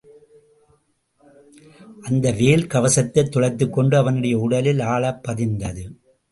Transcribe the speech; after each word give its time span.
அந்த 2.01 2.31
வேல், 2.31 2.67
கவசத்தைத் 2.67 3.29
துளைத்துக் 3.29 3.73
கொண்டு 3.73 3.97
அவனுடைய 3.97 4.37
உடலிலே, 4.39 4.83
ஆழப் 4.83 5.27
பதிந்தது. 5.27 5.95